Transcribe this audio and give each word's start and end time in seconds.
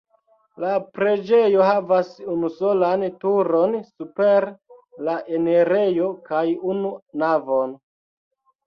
La 0.61 0.69
preĝejo 0.99 1.67
havas 1.67 2.09
unusolan 2.37 3.05
turon 3.25 3.77
super 3.91 4.51
la 5.11 5.19
enirejo 5.39 6.13
kaj 6.33 6.45
unu 6.75 6.99
navon. 7.27 7.83